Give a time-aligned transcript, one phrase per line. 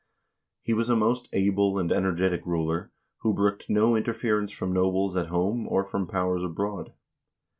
[0.63, 5.27] He was a most able and energetic ruler, who brooked no interference from nobles at
[5.27, 6.91] home or from powers abroad.